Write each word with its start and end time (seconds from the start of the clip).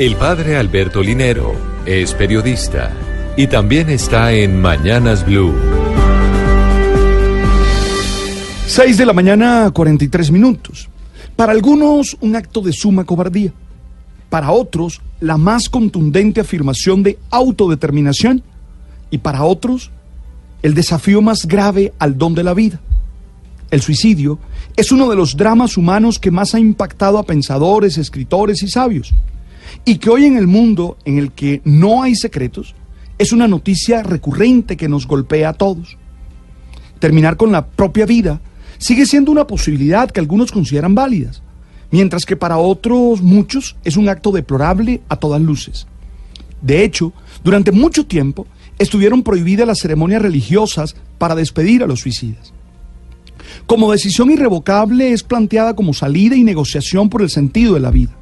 El 0.00 0.16
padre 0.16 0.56
Alberto 0.56 1.02
Linero 1.02 1.52
es 1.84 2.14
periodista 2.14 2.90
y 3.36 3.48
también 3.48 3.90
está 3.90 4.32
en 4.32 4.58
Mañanas 4.58 5.26
Blue. 5.26 5.54
6 8.66 8.96
de 8.96 9.04
la 9.04 9.12
mañana, 9.12 9.70
43 9.70 10.30
minutos. 10.30 10.88
Para 11.36 11.52
algunos, 11.52 12.16
un 12.22 12.34
acto 12.34 12.62
de 12.62 12.72
suma 12.72 13.04
cobardía. 13.04 13.52
Para 14.30 14.52
otros, 14.52 15.02
la 15.20 15.36
más 15.36 15.68
contundente 15.68 16.40
afirmación 16.40 17.02
de 17.02 17.18
autodeterminación. 17.28 18.42
Y 19.10 19.18
para 19.18 19.44
otros, 19.44 19.90
el 20.62 20.72
desafío 20.72 21.20
más 21.20 21.44
grave 21.44 21.92
al 21.98 22.16
don 22.16 22.34
de 22.34 22.44
la 22.44 22.54
vida. 22.54 22.80
El 23.70 23.82
suicidio 23.82 24.38
es 24.76 24.92
uno 24.92 25.10
de 25.10 25.16
los 25.16 25.36
dramas 25.36 25.76
humanos 25.76 26.18
que 26.18 26.30
más 26.30 26.54
ha 26.54 26.58
impactado 26.58 27.18
a 27.18 27.24
pensadores, 27.24 27.98
escritores 27.98 28.62
y 28.62 28.68
sabios 28.68 29.12
y 29.84 29.98
que 29.98 30.10
hoy 30.10 30.24
en 30.24 30.36
el 30.36 30.46
mundo 30.46 30.96
en 31.04 31.18
el 31.18 31.32
que 31.32 31.60
no 31.64 32.02
hay 32.02 32.14
secretos 32.14 32.74
es 33.18 33.32
una 33.32 33.48
noticia 33.48 34.02
recurrente 34.02 34.76
que 34.76 34.88
nos 34.88 35.06
golpea 35.06 35.50
a 35.50 35.52
todos. 35.52 35.96
Terminar 36.98 37.36
con 37.36 37.52
la 37.52 37.66
propia 37.66 38.06
vida 38.06 38.40
sigue 38.78 39.06
siendo 39.06 39.30
una 39.32 39.46
posibilidad 39.46 40.10
que 40.10 40.20
algunos 40.20 40.52
consideran 40.52 40.94
válidas, 40.94 41.42
mientras 41.90 42.24
que 42.24 42.36
para 42.36 42.56
otros 42.56 43.20
muchos 43.20 43.76
es 43.84 43.96
un 43.96 44.08
acto 44.08 44.32
deplorable 44.32 45.02
a 45.08 45.16
todas 45.16 45.40
luces. 45.40 45.86
De 46.62 46.84
hecho, 46.84 47.12
durante 47.44 47.72
mucho 47.72 48.06
tiempo 48.06 48.46
estuvieron 48.78 49.22
prohibidas 49.22 49.66
las 49.66 49.80
ceremonias 49.80 50.22
religiosas 50.22 50.96
para 51.18 51.34
despedir 51.34 51.82
a 51.82 51.86
los 51.86 52.00
suicidas. 52.00 52.52
Como 53.66 53.92
decisión 53.92 54.30
irrevocable 54.30 55.12
es 55.12 55.22
planteada 55.22 55.74
como 55.74 55.92
salida 55.92 56.36
y 56.36 56.44
negociación 56.44 57.10
por 57.10 57.22
el 57.22 57.30
sentido 57.30 57.74
de 57.74 57.80
la 57.80 57.90
vida 57.90 58.19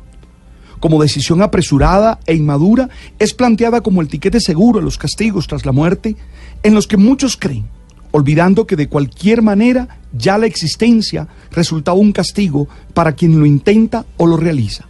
como 0.81 1.03
decisión 1.03 1.43
apresurada 1.43 2.21
e 2.27 2.35
inmadura, 2.35 2.89
es 3.19 3.35
planteada 3.35 3.81
como 3.81 4.01
el 4.01 4.09
tiquete 4.09 4.41
seguro 4.41 4.79
a 4.79 4.83
los 4.83 4.99
castigos 4.99 5.47
tras 5.47 5.67
la 5.67 5.73
muerte, 5.73 6.17
en 6.63 6.75
los 6.75 6.87
que 6.87 6.97
muchos 6.97 7.37
creen, 7.37 7.67
olvidando 8.11 8.67
que 8.67 8.77
de 8.77 8.89
cualquier 8.89 9.43
manera 9.43 10.01
ya 10.13 10.39
la 10.39 10.47
existencia 10.47 11.29
resultaba 11.51 11.99
un 11.99 12.13
castigo 12.13 12.69
para 12.95 13.13
quien 13.13 13.39
lo 13.39 13.47
intenta 13.47 14.07
o 14.17 14.27
lo 14.27 14.37
realiza. 14.37 14.87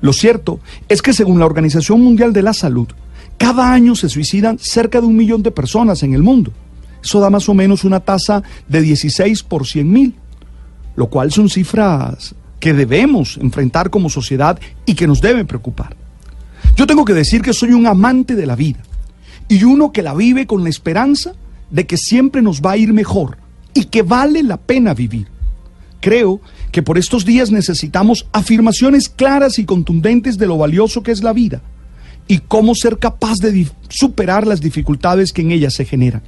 Lo 0.00 0.12
cierto 0.12 0.60
es 0.88 1.02
que 1.02 1.12
según 1.12 1.38
la 1.38 1.46
Organización 1.46 2.00
Mundial 2.00 2.32
de 2.32 2.42
la 2.42 2.52
Salud, 2.52 2.88
cada 3.38 3.72
año 3.72 3.94
se 3.94 4.08
suicidan 4.08 4.58
cerca 4.58 5.00
de 5.00 5.06
un 5.06 5.16
millón 5.16 5.42
de 5.42 5.50
personas 5.50 6.02
en 6.02 6.14
el 6.14 6.22
mundo. 6.22 6.52
Eso 7.02 7.20
da 7.20 7.30
más 7.30 7.48
o 7.48 7.54
menos 7.54 7.84
una 7.84 8.00
tasa 8.00 8.42
de 8.68 8.80
16 8.80 9.42
por 9.42 9.66
100 9.66 9.90
mil, 9.90 10.14
lo 10.96 11.08
cual 11.08 11.32
son 11.32 11.48
cifras 11.48 12.34
que 12.64 12.72
debemos 12.72 13.36
enfrentar 13.42 13.90
como 13.90 14.08
sociedad 14.08 14.58
y 14.86 14.94
que 14.94 15.06
nos 15.06 15.20
deben 15.20 15.46
preocupar. 15.46 15.94
Yo 16.74 16.86
tengo 16.86 17.04
que 17.04 17.12
decir 17.12 17.42
que 17.42 17.52
soy 17.52 17.74
un 17.74 17.86
amante 17.86 18.34
de 18.34 18.46
la 18.46 18.56
vida 18.56 18.78
y 19.48 19.64
uno 19.64 19.92
que 19.92 20.00
la 20.00 20.14
vive 20.14 20.46
con 20.46 20.64
la 20.64 20.70
esperanza 20.70 21.32
de 21.70 21.86
que 21.86 21.98
siempre 21.98 22.40
nos 22.40 22.62
va 22.62 22.70
a 22.70 22.76
ir 22.78 22.94
mejor 22.94 23.36
y 23.74 23.84
que 23.84 24.00
vale 24.00 24.42
la 24.42 24.56
pena 24.56 24.94
vivir. 24.94 25.28
Creo 26.00 26.40
que 26.72 26.82
por 26.82 26.96
estos 26.96 27.26
días 27.26 27.50
necesitamos 27.50 28.28
afirmaciones 28.32 29.10
claras 29.10 29.58
y 29.58 29.66
contundentes 29.66 30.38
de 30.38 30.46
lo 30.46 30.56
valioso 30.56 31.02
que 31.02 31.12
es 31.12 31.22
la 31.22 31.34
vida 31.34 31.60
y 32.28 32.38
cómo 32.38 32.74
ser 32.74 32.96
capaz 32.96 33.40
de 33.42 33.68
superar 33.90 34.46
las 34.46 34.62
dificultades 34.62 35.34
que 35.34 35.42
en 35.42 35.50
ella 35.50 35.68
se 35.68 35.84
generan. 35.84 36.22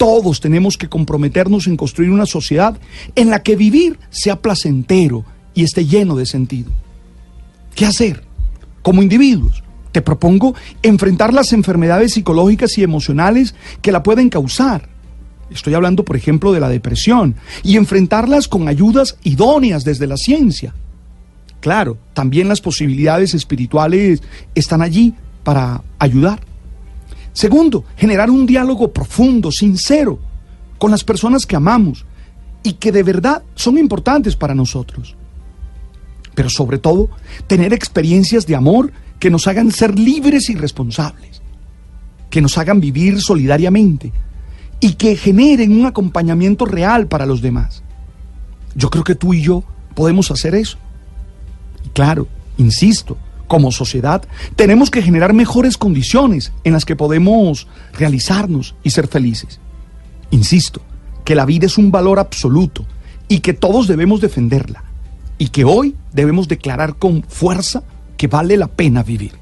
Todos 0.00 0.40
tenemos 0.40 0.78
que 0.78 0.88
comprometernos 0.88 1.66
en 1.66 1.76
construir 1.76 2.10
una 2.10 2.24
sociedad 2.24 2.74
en 3.16 3.28
la 3.28 3.42
que 3.42 3.54
vivir 3.54 3.98
sea 4.08 4.36
placentero 4.36 5.26
y 5.52 5.62
esté 5.62 5.84
lleno 5.84 6.16
de 6.16 6.24
sentido. 6.24 6.70
¿Qué 7.74 7.84
hacer? 7.84 8.24
Como 8.80 9.02
individuos, 9.02 9.62
te 9.92 10.00
propongo 10.00 10.54
enfrentar 10.80 11.34
las 11.34 11.52
enfermedades 11.52 12.14
psicológicas 12.14 12.78
y 12.78 12.82
emocionales 12.82 13.54
que 13.82 13.92
la 13.92 14.02
pueden 14.02 14.30
causar. 14.30 14.88
Estoy 15.50 15.74
hablando, 15.74 16.02
por 16.02 16.16
ejemplo, 16.16 16.52
de 16.52 16.60
la 16.60 16.70
depresión 16.70 17.34
y 17.62 17.76
enfrentarlas 17.76 18.48
con 18.48 18.68
ayudas 18.68 19.18
idóneas 19.22 19.84
desde 19.84 20.06
la 20.06 20.16
ciencia. 20.16 20.72
Claro, 21.60 21.98
también 22.14 22.48
las 22.48 22.62
posibilidades 22.62 23.34
espirituales 23.34 24.22
están 24.54 24.80
allí 24.80 25.12
para 25.44 25.82
ayudar. 25.98 26.40
Segundo, 27.32 27.84
generar 27.96 28.30
un 28.30 28.46
diálogo 28.46 28.92
profundo, 28.92 29.52
sincero, 29.52 30.18
con 30.78 30.90
las 30.90 31.04
personas 31.04 31.46
que 31.46 31.56
amamos 31.56 32.04
y 32.62 32.74
que 32.74 32.92
de 32.92 33.02
verdad 33.02 33.42
son 33.54 33.78
importantes 33.78 34.36
para 34.36 34.54
nosotros. 34.54 35.16
Pero 36.34 36.48
sobre 36.48 36.78
todo, 36.78 37.08
tener 37.46 37.72
experiencias 37.72 38.46
de 38.46 38.56
amor 38.56 38.92
que 39.18 39.30
nos 39.30 39.46
hagan 39.46 39.70
ser 39.70 39.98
libres 39.98 40.48
y 40.50 40.54
responsables, 40.54 41.42
que 42.30 42.40
nos 42.40 42.56
hagan 42.58 42.80
vivir 42.80 43.20
solidariamente 43.20 44.12
y 44.80 44.94
que 44.94 45.16
generen 45.16 45.78
un 45.78 45.86
acompañamiento 45.86 46.64
real 46.64 47.06
para 47.06 47.26
los 47.26 47.42
demás. 47.42 47.82
Yo 48.74 48.88
creo 48.88 49.04
que 49.04 49.14
tú 49.14 49.34
y 49.34 49.42
yo 49.42 49.62
podemos 49.94 50.30
hacer 50.30 50.54
eso. 50.54 50.78
Y 51.84 51.90
claro, 51.90 52.26
insisto, 52.56 53.16
como 53.50 53.72
sociedad, 53.72 54.22
tenemos 54.54 54.92
que 54.92 55.02
generar 55.02 55.32
mejores 55.32 55.76
condiciones 55.76 56.52
en 56.62 56.72
las 56.72 56.84
que 56.84 56.94
podemos 56.94 57.66
realizarnos 57.92 58.76
y 58.84 58.90
ser 58.90 59.08
felices. 59.08 59.58
Insisto, 60.30 60.80
que 61.24 61.34
la 61.34 61.46
vida 61.46 61.66
es 61.66 61.76
un 61.76 61.90
valor 61.90 62.20
absoluto 62.20 62.86
y 63.26 63.40
que 63.40 63.52
todos 63.52 63.88
debemos 63.88 64.20
defenderla 64.20 64.84
y 65.36 65.48
que 65.48 65.64
hoy 65.64 65.96
debemos 66.12 66.46
declarar 66.46 66.94
con 66.94 67.24
fuerza 67.24 67.82
que 68.16 68.28
vale 68.28 68.56
la 68.56 68.68
pena 68.68 69.02
vivir. 69.02 69.39